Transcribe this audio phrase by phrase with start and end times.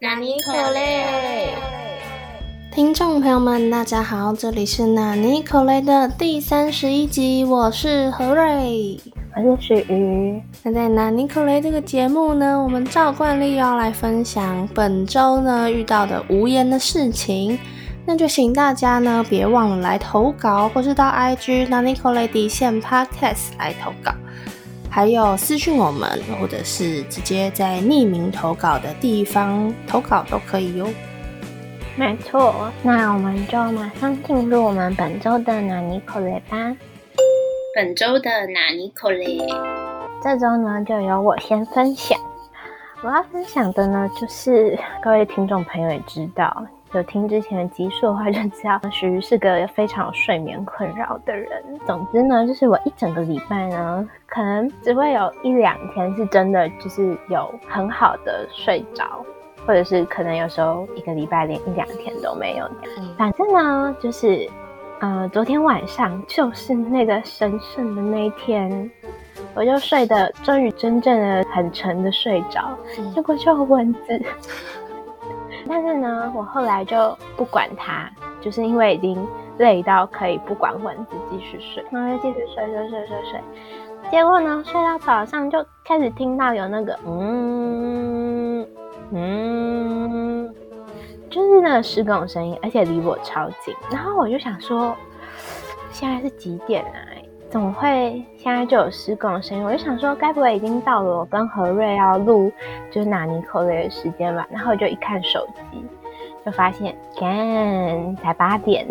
[0.00, 1.48] 纳尼可嘞？
[2.70, 8.96] 听众朋友们，大家好，这里是纳尼可雷的第三十一集，我是何瑞，
[9.34, 10.40] 我是许瑜。
[10.62, 17.58] 那在纳尼可雷这个节目呢，我们照惯例要来分享本周呢遇到的无言的事情，
[18.06, 24.12] 那就请大家呢别忘了来投稿，或是到 IG 纳尼可雷底线 Podcast 来投稿。
[24.90, 30.88] 还有私讯我们，或者是直接在匿名投稿的地方投稿都可以哟。
[31.96, 36.56] 没错，那我们就马上进入我们本周的纳尼口雷吧。
[37.74, 39.38] 本周的纳尼口雷，
[40.22, 42.18] 这周呢就由我先分享。
[43.02, 46.64] 我要分享的呢，就是各位听众朋友也知道。
[46.94, 51.50] 有听之前的集数的话，就知道徐瑜是个非常有睡眠困扰的人。
[51.86, 59.04] 总之呢，就是我一整个礼拜呢，可能只会有一两天是真的，就是有很好的睡着，
[59.66, 62.66] 或者是可能有时候一个礼拜连一两天都没有。
[63.18, 64.48] 反正呢，就是
[65.00, 68.90] 呃，昨天晚上就是那个神圣的那一天，
[69.54, 72.70] 我就睡得终于真正的很沉的睡着，
[73.14, 74.22] 结果就有蚊子。
[75.68, 79.26] 但是呢，我后来就不管它，就是因为已经
[79.58, 83.40] 累到可以不管蚊子继续睡，然后就继续睡睡睡睡睡。
[84.10, 88.66] 结果呢，睡到早上就开始听到有那个嗯
[89.10, 90.54] 嗯，
[91.28, 93.74] 就是那个施工声音，而且离我超近。
[93.90, 94.96] 然后我就想说，
[95.90, 96.96] 现在是几点啊？
[97.50, 99.64] 怎么会现在就有施工的声音？
[99.64, 102.52] 我就想说，该不会已经到了我跟何瑞要录
[102.90, 104.46] 就是拿尼口雷的时间吧？
[104.50, 105.82] 然后我就一看手机，
[106.44, 108.86] 就发现，干，才八点，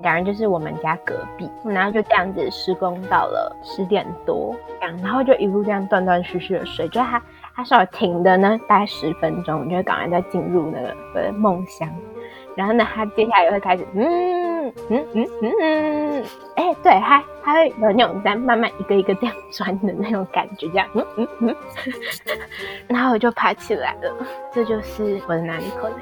[0.00, 7.22] 两人就是我们家隔壁，然后就这样子施工到了十点多，然后就一路这样断断续续的睡，就他
[7.54, 11.88] 他稍微停的呢，大概十分钟，就赶快再进入那个梦乡。
[12.56, 16.24] 然后呢，他接下来又会开始，嗯嗯嗯嗯嗯，
[16.56, 21.56] 哎，对，他他会有那种在慢慢一个一个这样钻的那种感觉，这样，嗯嗯嗯，
[22.86, 24.14] 然后我就爬起来了，
[24.52, 25.94] 这就是我的哪里口雷。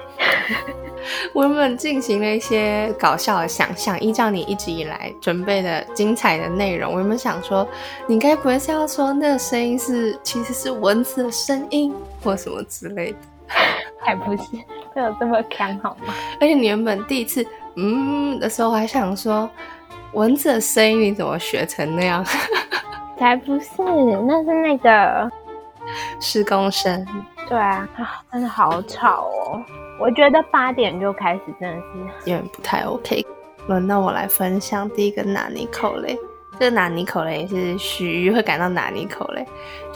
[1.33, 7.66] 我们进行了一些搞笑的想象，依照你一直以来准备的精彩的内容，我们想说，
[8.09, 11.94] 你该不会是要说那个声音是其实是蚊子的声音
[12.25, 13.19] 或什么之类的？
[14.00, 14.43] 还不是。
[14.97, 16.12] 有这么强好吗？
[16.41, 17.47] 而且你原本第一次
[17.78, 19.49] 嗯的时候，我还想说
[20.12, 22.25] 蚊子的声音你怎么学成那样？
[23.19, 23.71] 才不是，
[24.27, 25.31] 那是那个
[26.21, 27.06] 施工声。
[27.49, 29.62] 对啊，啊，真的好吵哦！
[29.99, 33.25] 我觉得八点就开始真的是有点不太 OK。
[33.69, 36.16] 轮到我来分享第一个拿尼口雷。
[36.59, 39.47] 这个拿尼口雷是许瑜会感到拿尼口雷，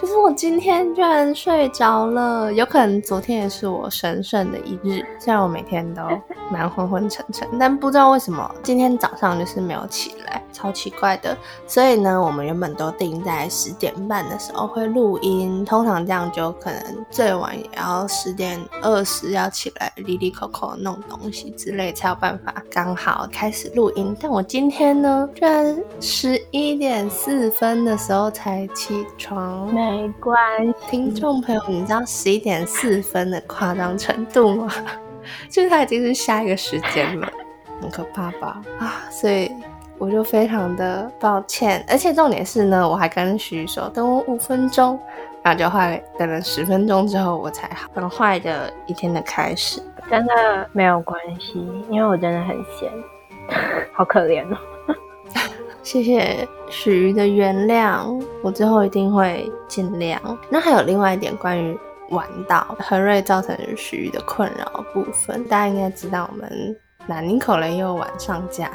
[0.02, 6.02] 就是我今天居然睡着了，有可能昨天也是我神圣的一日，虽然我每天都
[6.50, 11.38] 蛮昏昏沉沉，但不知道为什么今天早上就是没有起来，超奇怪的。
[11.68, 24.16] 所以呢，我们原本都定在十点半的时候会录音，通常这样就可能最晚也要十点二十要起来，里里口口弄东西之类才有办法刚好开始录音。
[24.20, 26.42] 但我今天呢，居然十。
[26.50, 30.74] 一点四分的时候才起床，没关系。
[30.88, 34.72] 听众朋友，你知道十一点四分的夸张程度吗？
[35.50, 37.30] 就是它已经是下一个时间了，
[37.80, 38.62] 很可怕吧？
[38.78, 39.52] 啊，所以
[39.98, 41.84] 我就非常的抱歉。
[41.88, 44.98] 而且重点是呢，我还跟徐说等我五分钟，
[45.42, 47.86] 然后就坏等了十分钟之后我才好。
[47.94, 51.58] 很坏的一天的开始，真的没有关系，
[51.90, 52.90] 因为我真的很闲，
[53.92, 54.56] 好可怜哦。
[55.82, 60.20] 谢谢许瑜的原谅，我之后一定会尽量。
[60.48, 61.76] 那还有另外一点关于
[62.10, 66.76] 玩到何瑞造成许瑜的困扰部分，大家应该知道，我们
[67.06, 68.70] 南宁口雷又晚上架。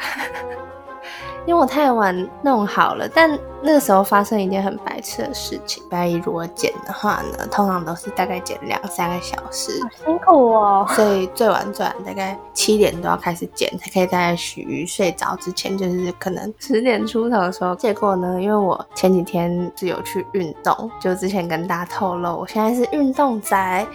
[1.47, 5.81] 因为我太晚弄好了，但那个时候发生一件很白痴的事情。
[5.89, 10.85] 白衣如果剪的话呢，通常都是大概剪两三个小时，好辛苦哦。
[10.89, 17.73] 所以最晚最晚大概七点都要开始剪，才可以在许瑜睡着之前，就是可能十点出头的时候。
[17.73, 23.87] 结果呢，因为我前几天是有去运动，就之前跟大家透露，我现在是运动仔。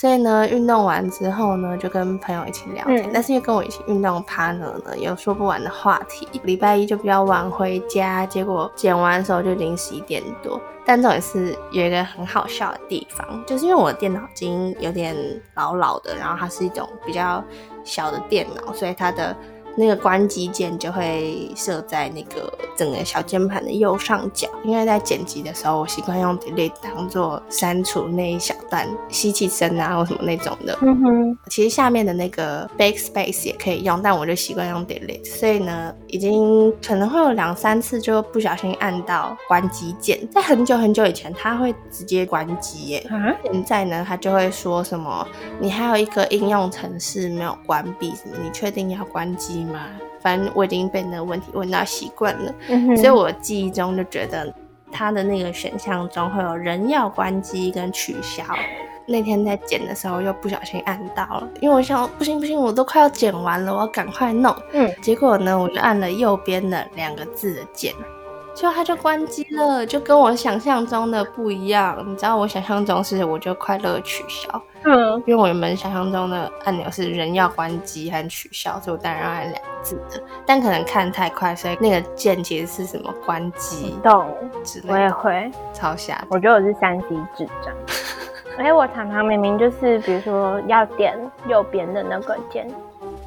[0.00, 3.10] 所以呢，运动完之后呢，就跟朋友一起聊天。
[3.12, 6.26] 但是因为跟我一起运动 partner 呢，有说不完的话题。
[6.42, 10.58] 礼拜一就比较晚回家，结果剪完的时候就已经十一点多。
[10.86, 15.14] 但这也是有一个很好笑的地方，就是因为我的电脑已经有点
[15.52, 17.44] 老老的，然后它是一种比较
[17.84, 19.36] 小的电脑，所以它的
[19.76, 24.48] 那个关机键就会设在那个整个小键盘的右上角。
[24.64, 30.78] 因为在剪辑的时候，我习惯用 Delete 当做删除那一小段吸气声啊或什么那种的。
[30.82, 40.20] 嗯哼，其实下面的那个 Backspace 也可以用，但我就习惯用 Delete，所以呢，已经可能会有两三次就不小心按到关机键。
[40.30, 42.98] 在很久很久以前，它会直接关机耶。
[43.10, 45.26] 啊，现在呢，它就会说什么，
[45.58, 49.86] 你还有一个应用程式没有关闭，什么你确定要关机吗？
[50.20, 54.52] 反正我已经被那个问题问到习惯了，嗯，所以我记忆中就觉得
[54.92, 58.44] 它的那个选项中会有人要关机跟取消。
[59.06, 64.54] 那天在剪的时候又不小心按到了，因为我想不行不行，我都快要剪完了，我要赶快弄。
[64.72, 67.92] 嗯，结果呢，我就按了右边的两个字的键，
[68.54, 71.96] 结果它就关机了，就跟我想象中的不一样。
[72.06, 80.22] 你知道我想象中是我就快乐取消，嗯，因为我原本想象中的按钮是人要关机和取消，所以我当然要按两个字的。
[80.44, 86.22] 但可能看太快，所以那个键其实是什么关机懂，我之类的，也会，超瞎。
[86.28, 87.06] 我觉得我是三 C
[87.36, 87.74] 智障。
[88.58, 92.68] 哎，我常常明明就是，比如说要点右边的那个键，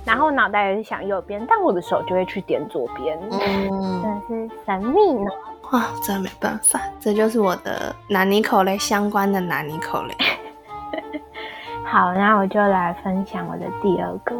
[0.05, 3.39] 然后我脑袋也是想右边，但我的手就会去点左边，真
[3.71, 5.31] 嗯， 的是神秘呢。
[5.71, 10.13] 哇，真的没办法，这就是我的南尼口类相关的南尼口类。
[11.85, 14.35] 好，那我就来分享我的第二个，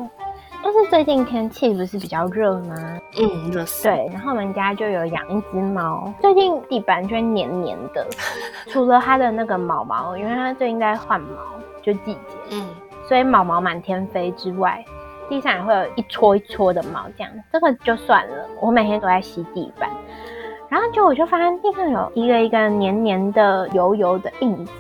[0.64, 2.76] 就是最近天气不是比较热吗？
[3.18, 3.84] 嗯，热死。
[3.84, 8.06] 对，然后我们家就有养一只猫，最近地板就会黏黏的，
[8.70, 11.38] 除了它的那个毛毛，因为它最近在换毛，
[11.82, 12.20] 就季节，
[12.52, 12.68] 嗯，
[13.08, 14.84] 所以毛毛满天飞之外，
[15.30, 18.48] 地上也会有一撮一撮的毛，这样这个就算了。
[18.60, 19.90] 我每天都在吸地板，
[20.70, 24.72] 然后就我就发现地上有一个一个黏黏的、油油的印子，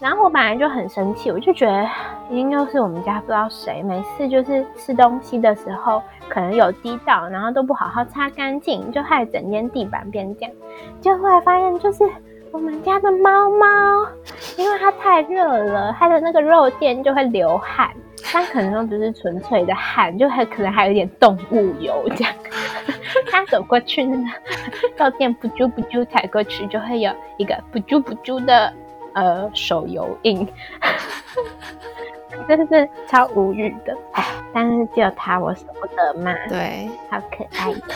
[0.00, 1.88] 然后我本来就很生气，我就觉得
[2.30, 10.52] 一定又是我们家不知道谁，每次就是吃东西的时候可能有滴到，然后都不好好擦干净，就害整间地板变这样。
[11.00, 12.04] 就后来发现就是。
[12.52, 14.06] 我们家的猫猫，
[14.58, 17.90] 因为它太热了，它的那个肉垫就会流汗，
[18.32, 22.34] 但可能又不是纯粹的汗，就还可能还有点动物油这样。
[23.30, 24.24] 它走过去，那个
[24.98, 28.70] 肉垫不啾不啾踩过去，就会有一个不啾不啾的
[29.14, 30.46] 呃手油印，
[32.46, 33.96] 真是超无语的。
[34.12, 37.94] 哎，但是只有它我舍不得嘛，对，好可爱的。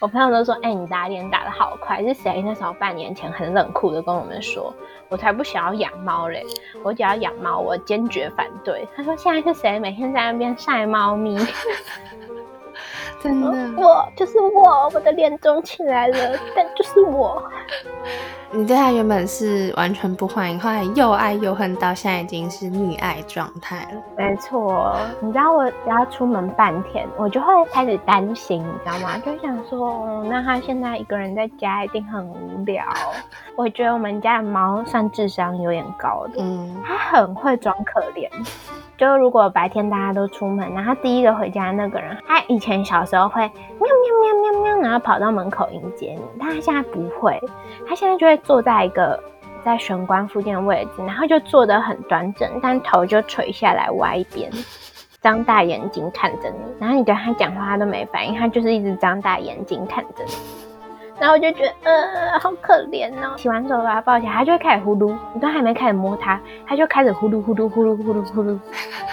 [0.00, 4.74] 我朋友都说：“哎、你打脸打得好快！”是谁那时候半年前很冷酷的跟我们说
[5.10, 6.42] ：“我才不想要养猫嘞！
[6.82, 11.36] 我只要养猫，我坚决反对。”他说：“现在是谁每天在那边晒猫咪？
[13.22, 13.50] 真的。
[13.76, 17.42] 我就是我，我的脸肿起来了， 但就是我。
[18.52, 24.02] 你对他原本是完全不欢迎，后来又爱又恨，到现在已经是溺爱状态了。
[24.16, 29.16] 没错，你知道我只要出门半天，我就会开始担心，你知道吗？
[29.24, 32.84] 就想说，哦，那他现在一个人在家一定很无聊。
[33.54, 38.28] 我觉得我们家的猫算智商有点高的，嗯，它很会装可怜。
[39.00, 43.50] 就如果白天大家都出门，然后第一个回家那个人，他以前小时候会喵
[43.80, 47.40] 喵喵喵喵，然后跑到门口迎接你，但他现在不会，
[47.88, 49.18] 他现在就会坐在一个
[49.64, 54.50] 在玄关附近的位置，然后就坐得很端正，但头就垂下来歪一边，
[55.22, 60.69] 张大眼睛看着你，然后你跟他讲话他都没反应，他就是一直张大眼睛看着你。
[61.20, 63.36] 然后我就觉得，呃，好可怜哦。
[63.36, 68.58] 洗完手把它抱起来，它就会开始呼噜，你都还没开始摸它，它就开始呼噜呼噜呼噜呼噜呼噜。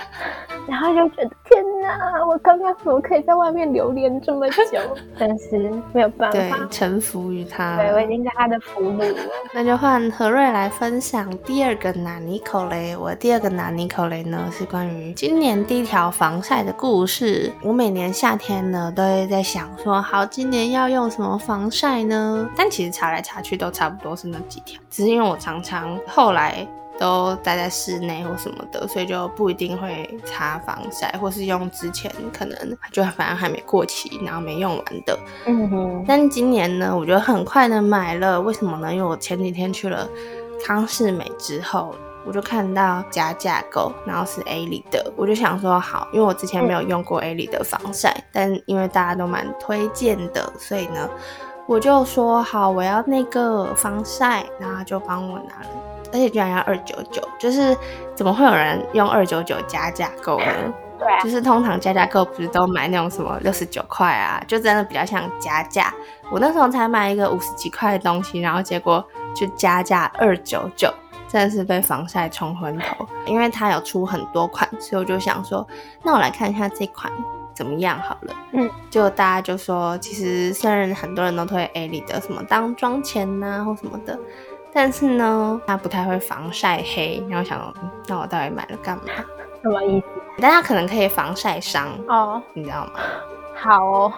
[0.68, 1.57] 然后就觉得天
[1.88, 4.80] 哪，我刚刚怎么可以在外面流连这么久？
[5.18, 7.78] 但是没有办对法，，臣服于他。
[7.78, 9.20] 对我已经在他的俘虏了。
[9.54, 12.96] 那就换何瑞来分享第二个拿尼口雷。
[12.96, 17.52] 我第二个拿尼口雷呢是关于今年第一条防晒的故事。
[17.64, 22.50] 我每年夏天呢都会在想说，好，今年要用什么防晒呢？
[22.56, 26.68] 但其实查来查去都差不多是那几条，只是因为我常常后来。
[27.00, 35.18] 都待在室内或什么的，所以就不一定会擦防晒，或是用之前可能就反正还没过期，然后没用完的。
[35.46, 38.94] 嗯哼，但今年呢，我觉得很快的买了，为什么呢？
[38.94, 40.08] 因为我前几天去了
[40.66, 41.94] 康士美之后，
[42.26, 51.10] 我就看到加价购，然后是 A 里的，我就想说好，因为我之前没有用过 A 里的防晒，但因为大家都蛮推荐的，所以呢，
[51.68, 55.87] 我就说好，我要那个防晒，然后就帮我拿了。
[56.12, 57.76] 而且居然要二九九，就是
[58.16, 60.46] 怎么会有人用二九九加价购呢？
[61.00, 65.94] 对啊就，是通常加价购不是都买那种什么六十九块啊，就真的比较像加价。
[66.32, 70.92] 我那时候才买一个五十几块的东西，然后结果就加价二九九，
[71.28, 73.06] 真的是被防晒冲昏头。
[73.28, 75.66] 因为它有出很多款，所以我就想说，
[76.04, 77.14] 那我来看一下这款
[77.54, 78.34] 怎么样好了。
[78.54, 84.18] 嗯，就大家就说，其实虽然很多人都推 A 里的什么当妆前呐、或什么的，
[84.74, 87.24] 但是呢，它不太会防晒黑。
[87.30, 89.04] 然后想说，嗯那我到底买了干嘛？
[89.64, 90.06] 什么意思？
[90.40, 92.92] 但它可能可以防晒伤，哦，你知道吗？
[93.60, 94.14] 好哦，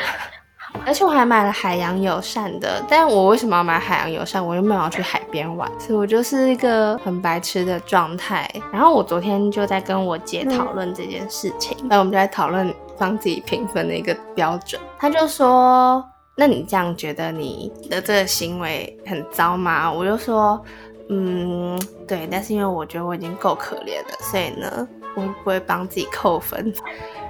[0.86, 4.44] 而且我还买了海洋友善的，但我为什么要买海洋友善？
[4.44, 8.50] 我又没有要去海边玩，所以我就是一个很白痴的状态。
[8.72, 14.80] 然后我昨天就在跟我姐讨论这件事情，那、我们就在讨论帮自己评分的一个标准。
[14.98, 16.02] 她就说
[16.34, 20.62] ：“那你这样觉得你的这个行为很糟吗？”我就说
[21.08, 26.72] ：“嗯，对，但是因为我觉得我已经够可怜了，所以呢，我不会帮自己扣分。”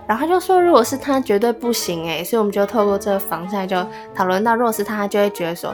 [0.07, 3.77] 然后他就说，如果是他绝对不行哎，所以我们就透过这个防晒就
[4.15, 5.71] 讨论到，如果是他，就会觉得说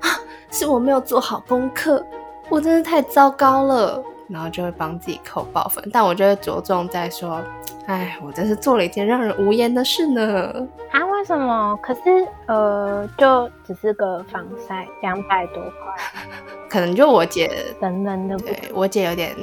[0.00, 0.08] 啊，
[0.50, 2.04] 是我没有做好功课，
[2.48, 5.88] 我真是太糟糕了，然后就会帮自己扣爆分。
[5.92, 7.40] 但我就会着重在说，
[7.86, 10.66] 哎，我真是做了一件让人无言的事呢。
[10.90, 11.76] 啊，为什么？
[11.82, 12.00] 可是
[12.46, 15.94] 呃，就只是个防晒，两百多块，
[16.70, 17.50] 可能就我姐，
[17.80, 19.34] 人人都不对我姐有点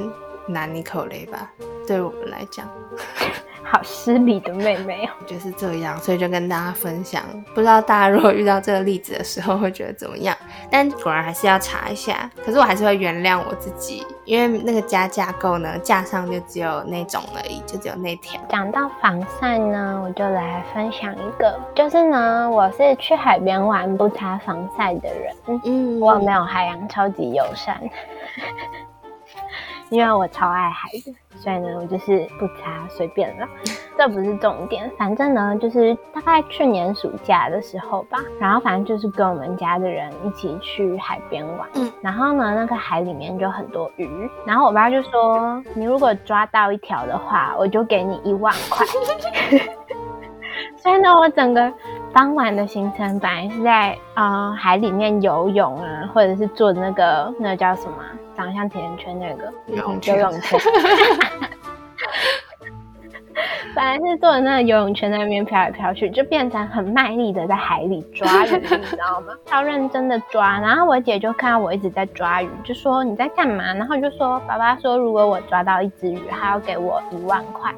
[0.48, 1.52] 难你口雷吧，
[1.88, 2.68] 对我们来讲。
[3.72, 5.10] 好失礼的妹妹哦。
[5.28, 7.24] 就是这样，所以就跟大家分享。
[7.54, 10.36] 不知道大家如果遇到这个例子的时候会觉得怎么样？
[10.72, 12.30] 但果然还是要查一下。
[12.46, 18.42] 可是我还是会原谅我自己，因为那个加价购呢，架上就只有那种而已，就只有那条。
[18.50, 27.80] 讲到防晒呢，我就来分享一个，就是呢，我是去海边玩不擦防晒的人，嗯我没有海洋超级友善，
[29.90, 33.48] 因为我超爱海的，所以呢，我就是不擦随便了。
[33.98, 44.08] 这不是重点，反正呢，就是大概去年暑假的时候吧，然后反正就是跟我们家的人一起去海边玩，嗯然后呢，那个海里面就很多鱼，
[44.46, 48.86] 然后我爸就说，你如果抓到一条的话，我就给你一万块。
[50.78, 51.72] 所以呢，我整个
[52.14, 60.60] 傍晚的行程本来是在呃海里面游泳啊，或者是做那个那个叫什么啊，长得像甜甜圈那个游泳游圈泳圈。
[63.76, 69.28] 本来是坐在那个游泳圈在那边飘来飘去，就变成很卖力的在海里抓鱼，你知道吗？
[69.46, 70.60] 超认真的抓。
[70.60, 73.72] 然后我姐就看到我一直在抓鱼，就说你在干嘛？
[73.74, 77.74] 然后就说爸爸说如果我抓到一只鱼，他要给我一万块。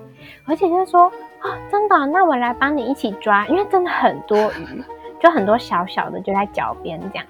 [0.45, 1.11] 我姐就说
[1.41, 4.83] 啊、真的哦、那我来帮你一起抓，因为真的很多鱼，
[5.19, 7.25] 就很多小小的就在脚边这样。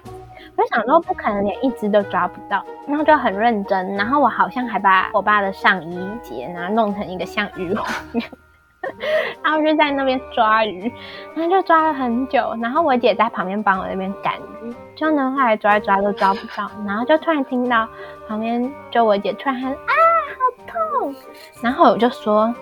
[0.54, 7.86] 我就想说不可能连一只都抓不到，然后就很认真，然后我好像还把我爸的上衣结然后弄成一个像鱼网
[9.42, 10.92] 然后就在那边抓鱼，
[11.34, 17.88] 然后就抓了很久，然后我姐在旁边帮我那边赶鱼，就呢后来抓一抓都抓不到，然后就突然听到
[18.28, 19.92] 旁边就我姐突然喊啊
[20.36, 21.14] 好痛，
[21.62, 22.54] 然后我就说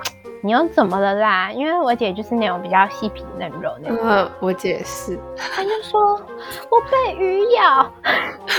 [0.43, 1.53] 你又怎么了啦？
[1.53, 3.99] 因为我姐就是那种比较细皮嫩肉那种。
[4.09, 6.15] 呃，我姐是，她就说
[6.71, 7.91] 我被鱼咬，
[8.47, 8.55] 她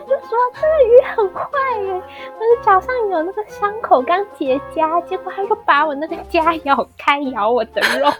[0.00, 1.44] 就说这个鱼很快
[1.82, 8.12] 耶，我的脚上有那个伤口刚结痂，结果他就把我那个痂咬开，咬我的肉，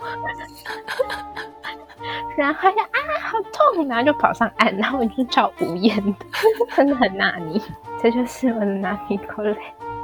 [2.36, 6.26] 然后他就啊好痛，然后就跑上岸，然后我就超无言的，
[6.76, 7.60] 真的很纳尼，
[8.00, 9.56] 这就是我的纳尼口嘞。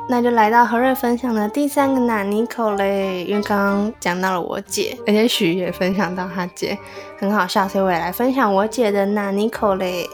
[0.09, 6.77] 那就来到何瑞分享的第三个拿尼口嘞，因为刚刚讲到了我姐，而且许也分享到她姐，
[7.19, 10.07] 很好笑，所以我也来分享我姐的拿尼口嘞。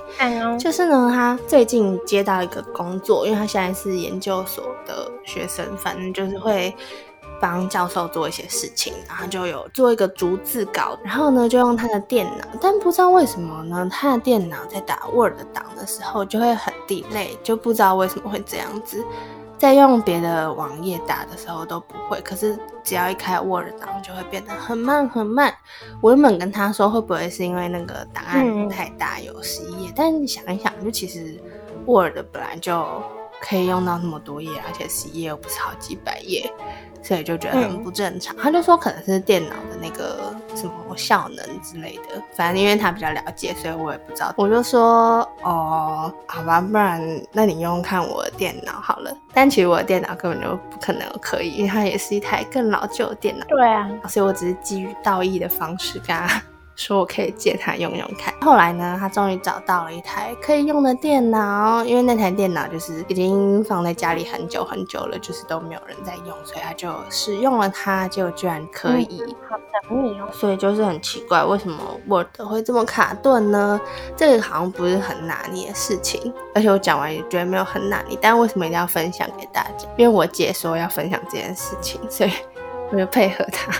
[0.58, 6.72] 就是呢，她最近接到一个工作，因为她现在是研究所的学生，反正就是会
[7.40, 19.02] 帮教授做一些事情，然后就有做一个逐字稿，然后呢就用她的电脑，但不知道为什么呢，她的电脑在打 Word 档的时候就会很 delay，就不知道为什么会这样子。
[19.58, 25.52] 在用别的网页打的时候都不会，可是只要一开 Word 档就会变得很慢很慢。
[26.00, 31.38] 我原本跟他说会不会是因为那个档案嗯太大有十一页，但想一想，就其实
[31.86, 32.86] Word 本来就
[33.40, 36.48] 可以用到那么多页，而且十一页又不是好几百页，
[37.02, 38.36] 所以就觉得很不正常。
[38.36, 44.34] 他就说可能是电脑的那个什么效能之类的，反正因为他比较了解，所以我也不知道。
[44.36, 47.00] 我就说哦，好吧，不然
[47.32, 49.16] 那你用用看我的电脑好了。
[49.32, 53.44] 但其实我的电脑根本就不可能可以，因为它也是一台更老旧的电脑。
[53.46, 56.42] 对啊，所以我只是基于道义的方式跟他
[56.78, 58.32] 说我可以借他用用看。
[58.40, 69.22] 后来呢，他终于找到了一台可以用的电脑，因为那台电脑就是已经放在家里很久很久了，就是都没有人在用，所以他就使用了它，结果居然可以。
[69.48, 70.28] 好神秘哦。
[70.32, 73.80] 所以就是很奇怪，为什么 Word 会这么卡顿呢？
[74.16, 79.88] 这个好像不是很拿捏的事情，而且我讲完也觉得没有很拿捏，但为什么一定要分享给大家？
[79.96, 82.30] 因为我姐说要分享这件事情，所以
[82.92, 83.72] 我就配合他。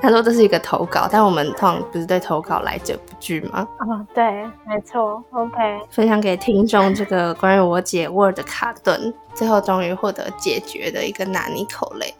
[0.00, 3.66] 他说这是一个投稿，但我们通常不是对投稿来者不拒吗？
[3.80, 4.24] 哦，对，
[4.66, 5.22] 没错。
[5.30, 12.14] OK，分享给听众这个关于我姐 Word 卡顿，最后终于获得解决的一个纳尼口类。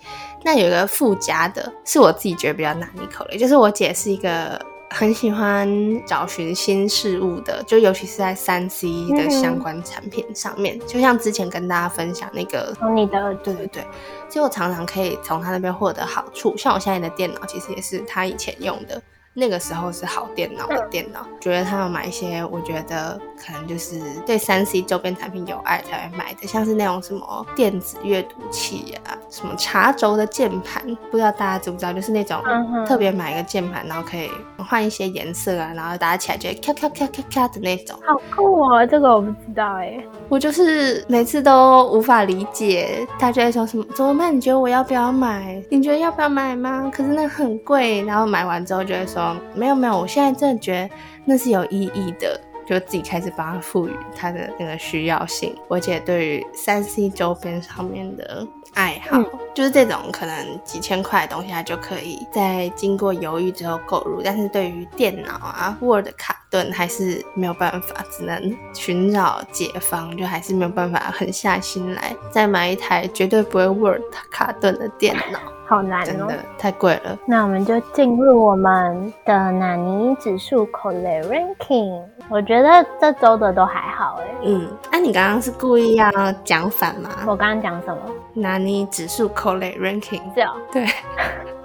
[0.44, 4.60] 那有一个附加的，是我自己觉得比较纳尼口类，就是我姐是一个。
[4.92, 5.68] 很喜欢
[6.06, 13.86] 找寻新事物的，就尤其是在三 C 的相关产品上面，就像之前跟大家分享那个，你的，对对对，
[14.28, 19.00] 就我常常可以从他那边获得好处，像我现在的电脑其实也是他以前用的。
[19.34, 32.38] 那个时候是好电脑的电脑，觉得他要买一些，我觉得可能就是对三 C 周边产品有爱才会买的，像是那种什么电子阅读器啊，什么茶轴的键盘，不知道大家知不知道，就是那种
[32.86, 38.86] 特别买一个键盘，然后可以换一些颜色啊，然后打起来就咔咔咔咔咔的那种，好酷哦！
[38.86, 39.98] 这个我不知道哎，
[40.28, 44.36] 我就是每次都无法理解，他就会说什么怎么办？
[44.36, 45.62] 你觉得我要不要买？
[45.70, 46.90] 你觉得要不要买吗？
[46.94, 49.34] 可是那很贵，然后买完之后就会说。
[49.54, 55.54] 没有没有，我现在真的觉得那是有意义的，就自己开始帮他赋予他的那个需要性。
[55.70, 59.22] 而且对于三 C 周边上面的爱好，
[59.54, 64.22] 就是这种可能几千块的东西，他就可以在经过犹豫之后购入。
[64.22, 75.38] 但是对于电脑啊、Word 卡顿，还是没有办法，只能寻找解方，就还是没有办法狠下心来再买一台绝对不会 Word 卡顿的电脑。
[75.64, 77.18] 好难哦，太贵了。
[77.26, 82.02] 那我们就进入我们的纳尼指数口类 ranking。
[82.32, 84.26] 我觉得这周的都还好哎。
[84.44, 86.10] 嗯，那你刚刚是故意要
[86.42, 87.10] 讲反吗？
[87.26, 88.00] 我刚刚讲什么？
[88.32, 90.22] 拿你指数扣类 ranking。
[90.34, 90.54] 是哦。
[90.72, 90.86] 对。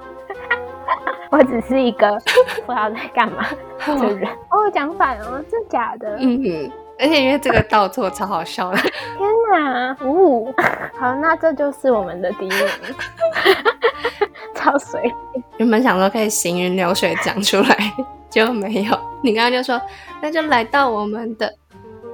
[1.32, 2.12] 我只是一个
[2.66, 3.46] 不知道在干嘛
[3.86, 4.30] 的人。
[4.50, 6.18] 哦，讲反了，真假的？
[6.20, 6.70] 嗯。
[7.00, 8.78] 而且因为这个倒错超好笑的。
[8.78, 8.92] 天
[9.54, 9.96] 哪！
[10.04, 10.52] 呜，
[11.00, 12.60] 好，那这就是我们的第一名。
[14.56, 15.14] 超水。
[15.58, 17.94] 原本想说可以行云流水讲出来，
[18.30, 18.98] 就没有。
[19.24, 19.82] 你刚刚就说，
[20.22, 21.54] 那就来到我们的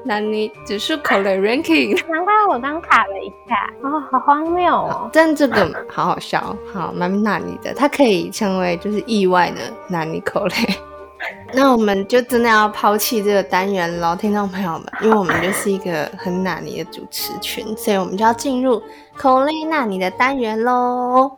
[0.05, 1.95] 那你指数口的 ranking。
[2.09, 5.09] 难怪我刚卡了一下，哦，好荒谬哦。
[5.13, 10.55] 但这个好好笑，好蛮纳尼的，它可以成为就是意外的纳尼口类。
[11.55, 18.81] 那我们就真的要抛弃这个单元喽，听众朋友们，因为我们就是一个很纳尼的主持群，所以我们就要进入
[19.15, 21.31] 口类纳尼的单元喽。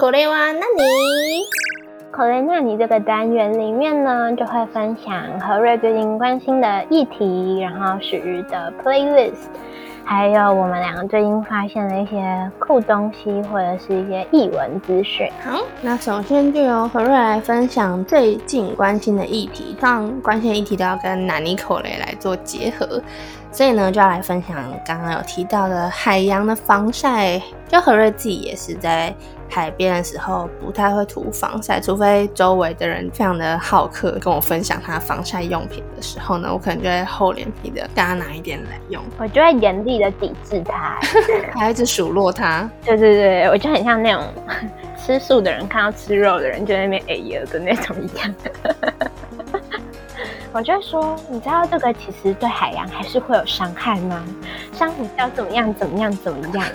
[0.00, 0.82] 口雷哇，那你
[2.10, 9.46] 口雷那你这个单元里面呢，就会分享何瑞最近关心的议题，然后属于的 playlist，
[10.04, 15.30] 还有我们两个最近发现的一些酷东西，或者是一些译文资讯。
[15.44, 23.00] 好，那首先就由何瑞来分享最近关心的议题，让关心的议题都要跟纳尼口雷来做结合。
[23.50, 27.40] 所以呢，就要来分享刚刚有提到的海洋的防晒。
[27.68, 29.14] 就何瑞自己也是在
[29.48, 39.02] 海边的时候不太会涂防晒，除非周围的人非常的好客，跟我分享他防晒用品的时候呢，我可能就会厚脸皮的跟他拿一点来用。
[39.18, 40.98] 我就会严厉的抵制他，
[41.58, 42.68] 还一直数落他。
[42.84, 44.22] 对对对，我就很像那种
[44.96, 48.34] 吃素的人看到吃肉的人就在那边哎呀的那种一样。
[50.52, 54.24] 我就说，你知道这个其实对海洋还是会有伤害吗？
[54.72, 55.72] 珊瑚礁怎么样？
[55.74, 56.10] 怎么样？
[56.24, 56.66] 怎么样？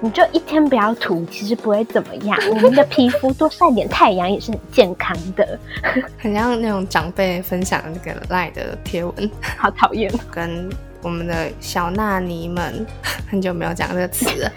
[0.00, 2.38] 你就一天不要涂，其实不会怎么样。
[2.50, 5.58] 我们的皮肤多晒点太阳也是很健康的。
[6.20, 10.12] 很像那种长辈分享那个赖的贴文，好讨厌。
[10.30, 10.68] 跟
[11.02, 12.86] 我们的小纳尼们
[13.30, 14.52] 很久没有讲这个词了。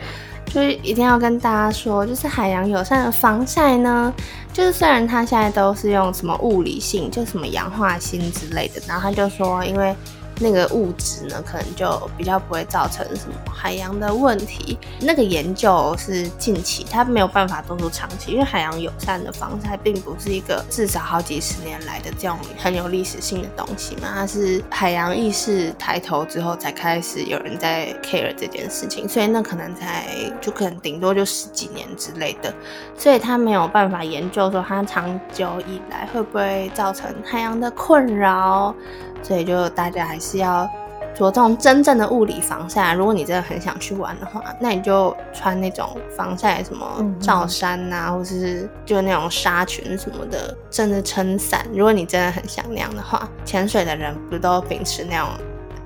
[0.55, 4.13] 就是一定要跟大家说，就是海洋友善的防晒呢，
[4.53, 9.93] 就是虽然它现在都是用什么物理性，就什么氧化锌之类的，然后他就说，因为。
[10.39, 14.77] 那个物质呢，可能就比较不会造成什么海洋的问题。
[14.99, 24.09] 那个研究是近期，它没有办法做出长期，因为海洋友善的防晒并不是一个至少好几十年来的这种很有历史性的东西嘛。
[24.13, 30.05] 它是海洋意识抬头之后才开始有人在 care 这件事情，所以那可能才
[30.41, 32.53] 就可能顶多就十几年之类的，
[32.97, 38.75] 所以它没有办法研究说它长久以来会不会造成海洋的困扰。
[39.21, 40.69] 所以就大家还是要
[41.13, 42.93] 着重真正的物理防晒。
[42.93, 46.85] 如果你真的很想去玩的话，那你就穿那种防晒什么
[47.19, 51.65] 罩衫呐，或者是就那种纱裙什么的，真的撑伞。
[51.73, 55.29] 如果你真的很想那样的话，潜水的人不都秉持那种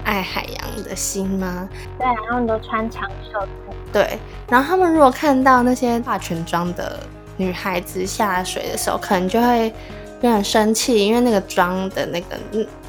[0.03, 1.69] 爱海洋的心吗？
[1.97, 3.39] 对，然后都穿长袖。
[3.91, 6.99] 对，然后他们如果看到那些化全妆的
[7.37, 9.73] 女孩子下水的时候，可能就会
[10.21, 12.37] 有点生气，因为那个装的那个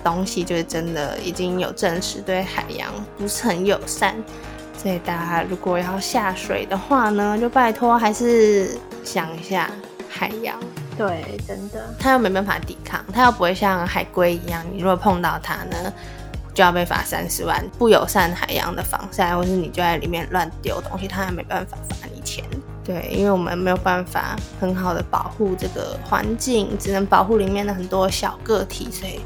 [0.02, 4.16] 东西就是真的已经有证实对海洋不是很友善，
[4.76, 9.70] 所以大家如果要下水的话呢，就拜托还是想一下
[10.08, 10.58] 海洋。
[10.98, 15.92] 对，真的，它又没办法抵抗，它又不会像海龟一样，你如果碰到它呢，
[16.52, 17.64] 就要被罚三十万。
[17.78, 22.44] 不友善海洋的防晒，或是你就在里面乱丢东西，它还没办法罚你钱。
[22.90, 29.20] 对，因为我们没有办法很好的保护这个环境，只能保护里面的很多小个体，所以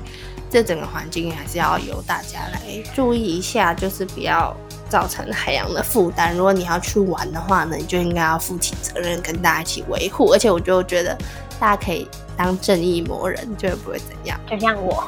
[0.50, 2.61] 这整个环境还是要由大家来
[2.94, 4.55] 注意一下，就是不要
[4.88, 6.37] 造成海洋的负担。
[6.37, 10.33] 如果你要去玩的话呢，你就应该要负起责任，跟大家一起维护。
[10.33, 11.16] 而且我就觉得。
[11.61, 14.38] 大家可以当正义魔人，就不会怎样。
[14.50, 15.05] 就像我，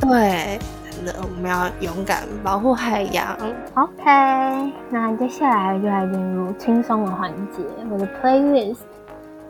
[0.00, 0.79] 对，真
[1.22, 3.36] 我们要勇敢保护海洋。
[3.74, 7.62] OK，那接下来就来进入轻松的环节。
[7.90, 8.78] 我的 playlist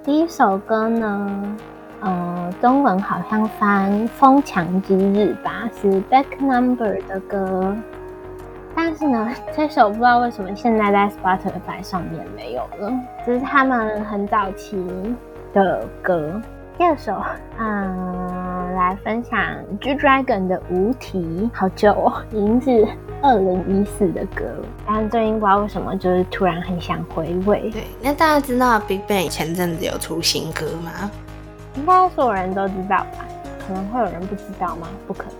[0.04, 1.56] 第一首歌呢，
[2.00, 7.76] 呃，中文好像翻《疯墙之日》吧，是 Back Number 的歌。
[8.74, 12.92] 但是呢，这首不知道为什么现在在 Spotify 上面没有了，
[13.26, 14.84] 这是他们很早期。
[15.52, 16.40] 的歌，
[16.78, 17.20] 第二首，
[17.58, 18.39] 嗯，
[18.74, 19.40] 来分享
[19.80, 22.88] G Dragon 的无题，好久哦，已经是
[23.22, 24.64] 二零一四的歌了。
[24.86, 27.70] 但最近不知道为什么，就是突然很想回味。
[27.70, 31.10] 对，那大家知道 Big Bang 前阵子有出新歌吗？
[31.76, 33.26] 应该所有人都知道吧？
[33.66, 34.88] 可能会有人不知道吗？
[35.06, 35.39] 不可能。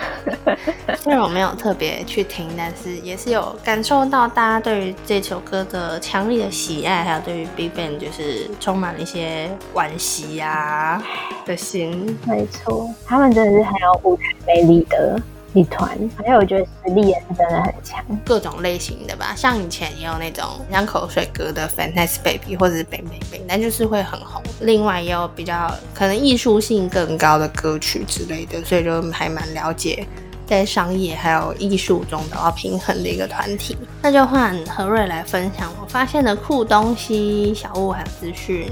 [0.96, 11.02] 虽然我没有特别去听，但是也是有感受到大家对于这首歌的强烈的喜爱，还有对于 BigBang 就是充满了一些惋惜呀
[11.44, 12.18] 的心。
[12.26, 15.20] 没错，他们真的是很有舞台魅力的。
[15.52, 24.40] 一团，而且我觉得实力也是真的很强，各种类型的吧，像以前也有那种像口水歌的 Fantasy Baby 或者是 Bang Bang Bang，但就是会很红。
[24.60, 30.06] 另外也有比较可能艺术性更高的歌曲之类的，所以就还蛮了解
[30.46, 33.76] 在商业还有艺术中都要平衡的一个团体。
[34.02, 38.70] 那就换何瑞来分享我发现的酷东西、小物还有资讯。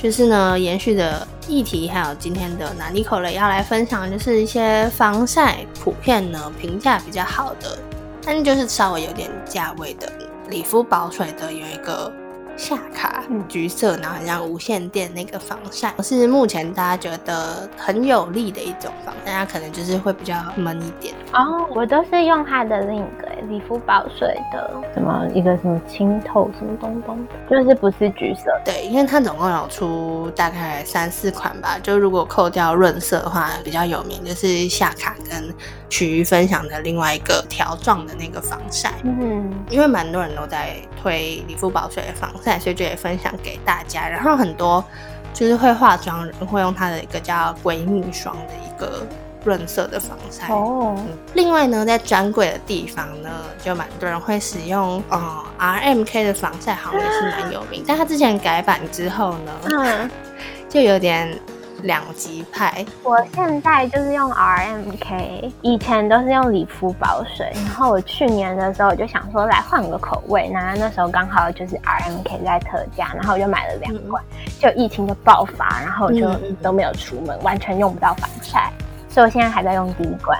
[0.00, 7.76] 就是呢，延续的议题，还有今天的拿尼口雷要来分享，就是一些防晒普遍呢评价比较好的，
[8.24, 10.08] 但就是稍微有点价位的
[10.48, 12.12] 理肤保水的有一个。
[12.58, 21.14] 夏卡橘色，然后很像无线电那个防晒，是目前大家觉得很有利的一种防晒，大家可能就是会比较闷一点。
[21.32, 27.16] 哦，我都是用它的另一个理肤保水的，什么一个什么清透什么东东，
[27.48, 28.50] 就是不是橘色。
[28.64, 35.54] 对，因为它总共有出大概三四款吧，就如果扣掉润色的话，比较有名就是夏卡跟
[35.88, 38.94] 曲瑜分享的另外一个条状的那个防晒。
[39.04, 42.58] 嗯，因为蛮多人都在推理肤保水的防晒。
[42.58, 44.84] 所以就也分享给大家，然后很多
[45.32, 49.06] 就是会化妆人会用它的一个叫闺蜜霜的一个
[49.44, 50.96] 润色的防晒哦。
[51.34, 53.30] 另外呢，在专柜的地方呢，
[53.62, 57.84] 就蛮多人会使用呃 RMK 的防晒，好像也是蛮有名。
[57.86, 60.10] 但它之前改版之后呢，嗯，
[60.68, 61.38] 就有点。
[61.82, 74.22] 两极派，我现在就是用 RMK，以前都是用理肤保水，然后我去年的时候我就想说来换个口味，那那时候刚好就是 RMK 在特价，然后我就买了两罐，
[74.58, 76.28] 就疫情就爆发，然后我就
[76.62, 78.72] 都没有出门，完全用不到防晒，
[79.08, 80.38] 所以我现在还在用第一罐，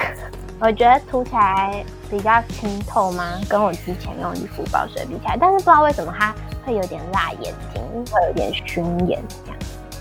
[0.60, 3.24] 我觉得涂起来比较清透吗？
[3.48, 9.18] 跟我之前用理肤保水比起来，但是不知道为什么它会有点辣眼睛，会有点熏眼。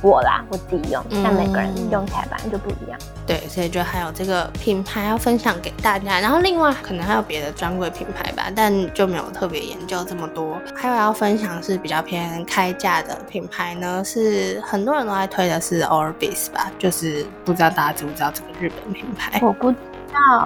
[0.04, 3.00] 我啦，我自己用，但每个人用起来反正就不一样。
[3.26, 10.60] 对，所以就还有这个品牌要分享给大家，然后另外可能还有别的专柜品牌吧，但就没有特别研究这么多。
[10.76, 19.40] 还有要分享是比较偏开价的品牌呢，是很多人都在推的是 Orbis 吧，就是不知道大家知不知道这个日本品牌？
[19.42, 19.74] 我不。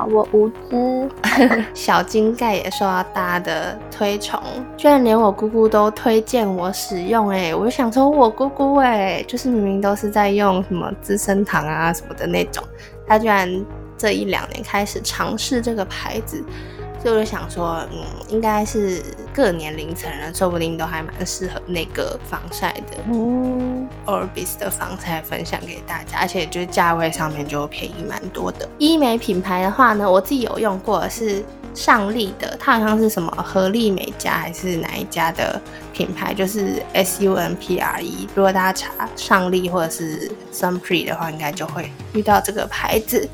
[0.10, 1.10] 我无知，
[1.74, 4.40] 小金盖也受到大家的推崇，
[4.76, 12.64] 居然连我姑姑都推荐我使用，哎，我就想说，我姑姑哎，就是明明都是在用什么资生堂啊什么的那种，
[13.08, 13.50] 她居然
[13.98, 16.44] 这一两年开始尝试这个牌子。
[17.02, 19.02] 所以我就想说，嗯，应该是
[19.34, 22.98] 各年龄层人，说不定都还蛮适合那个防晒的。
[23.12, 28.68] 嗯，Orbis 的防晒分享给大家，而且就是价位上面就便宜蛮多的。
[28.80, 35.62] 医美品牌的话呢，我自己有用过是尚丽的，它好像是什么合力美家还是哪一家的
[35.94, 38.28] 品牌，就是 S U N P R E。
[38.34, 43.30] 如果大家查尚丽或者是 Sunpre 的话，应该就会遇到这个牌子。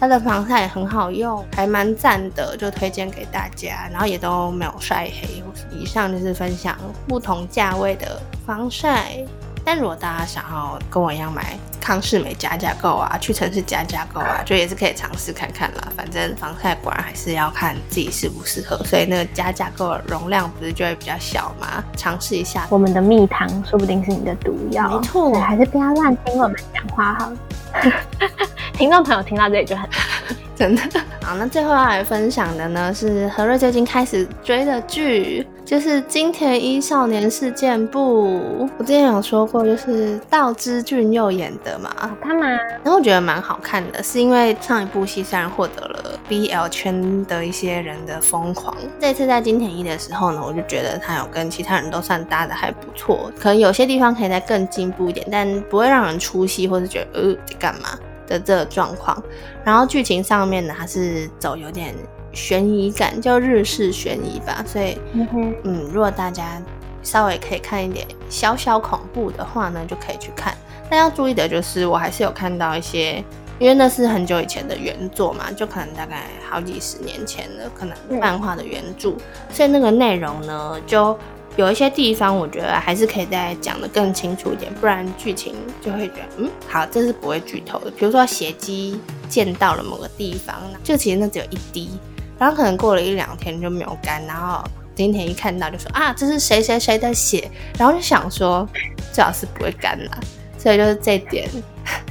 [0.00, 3.86] 它的防晒也很好用，还蛮赞的，就推荐给大家。
[3.92, 5.44] 然后也都没有晒黑。
[5.70, 6.74] 以上就是分享
[7.06, 9.18] 不同价位的防晒。
[9.62, 15.92] 但如果大家想要跟我一样买康士美加价购啊，屈臣氏加价购啊，就也是可以尝试看看啦。
[15.94, 21.84] 反正防晒果然还是要看自己适不适合，所以那个加价购的容量不是就会比较小吗？
[21.94, 22.66] 尝试一下。
[22.70, 27.36] 我们的蜜糖说不定是你的毒药，没错对还是不要乱听我们讲话好了。
[28.80, 29.86] 听众朋友听到这里就很
[30.56, 30.82] 真的。
[31.22, 38.66] 好，那最后要来分享的呢是何瑞最近开始追的剧，就是金田一少年事件簿。
[38.78, 42.46] 我之前有说过，就是道之俊佑演的嘛，好看吗？
[42.82, 57.90] 然后我觉得蛮好看的，是因为上一部戏虽然获得了 BL 圈的一些人的疯狂，这次在金田一的时候呢，我就觉得他有跟其他人都算搭的还不错，可能有些地方可以再更进步一点，但不会让人出戏或是觉得呃在干嘛
[58.30, 59.22] 的这个状况。
[59.62, 61.94] 然后剧情上面呢，它是走有点
[62.32, 66.62] 悬疑感，叫日式悬疑吧，所以嗯，嗯，如果大家
[67.02, 70.56] 稍微可以看一点小小恐怖的话呢，就可以去看。
[70.88, 73.22] 但要注意的就是，我还是有看到一些，
[73.58, 79.14] 因为那是很久以前的原作嘛，就可能大概好几十年前的，可能嗯漫画的原著，
[79.52, 81.16] 所以那个内容呢，就
[81.56, 87.90] 有一些地方我觉得还是可以再讲的更清楚一点，不然剧情就会觉得，嗯，好，这是不会剧透的。
[87.90, 91.90] 比如说血迹溅到了某个地方，就其实那只有一滴，
[92.38, 98.66] 然后可能过了一两天就没有干，然后今天一看到就说啊，这是谁谁谁的血，然后就想说
[99.12, 100.18] 最好是不会干啦，
[100.56, 101.48] 所以就是这点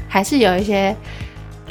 [0.07, 0.95] 还是有一些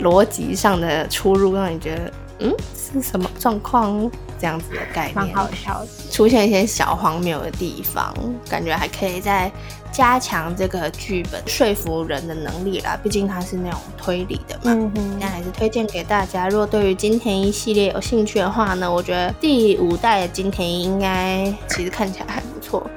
[0.00, 5.88] 逻辑上的出入，让你觉得嗯是什么状况这样子的概蛮念，好笑的。
[6.10, 8.14] 出现一些小荒谬的地方，
[8.48, 9.50] 感觉还可以再
[9.90, 14.62] 加强这个剧本说服人的能力啦，毕竟它是那种推理的嘛。
[14.66, 16.48] 嗯哼那，还是推荐给大家。
[16.48, 22.88] 如果对于金田一系列有兴趣的话呢，我觉得第五代的金田一应该其实看起来还不错。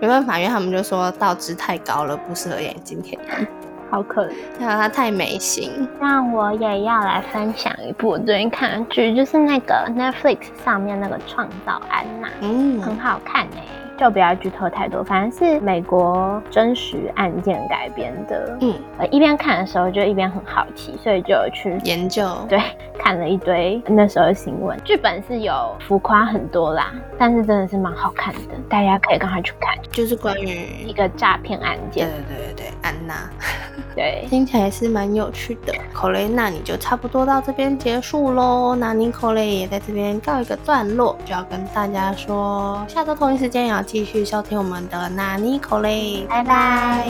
[0.00, 3.46] 没办法，因为他们就说道值太高了，不适合演金田一，
[3.90, 4.32] 好可怜。
[4.58, 5.88] 还有他太没心。
[6.00, 13.62] 那我也要来分享一部我最近看的剧，就是那个 Netflix 上面那个《创造安娜》，嗯很嗯，好看哎、
[14.00, 18.56] 就不要剧透太多，反正是美国真实案件改编的。
[18.62, 22.58] 嗯，呃，一边看的时候就一边很好奇，所以就有去研究对
[22.98, 24.74] 看了一堆那时候的新闻。
[24.84, 29.76] 剧本是有浮夸很多啦，但是真的是蛮好看的，大家可以赶快去看。
[29.92, 33.14] 就是关于一个诈骗案对件，对对对安娜，
[33.94, 35.74] 对，听起来是蛮有趣的。
[35.92, 38.74] 口雷，那你就差不多到这边结束喽。
[38.74, 47.04] 那尼口雷也在这边告一个段落，就要跟大家说，下周同一时间也要继续收听我们的纳尼口令，拜拜。